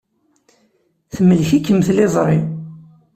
[1.13, 2.39] Temlek-ikem tliẓri.